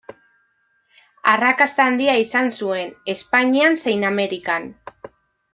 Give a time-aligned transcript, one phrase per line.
[1.33, 4.71] Arrakasta handia izan zuen, Espainian zein Amerikan.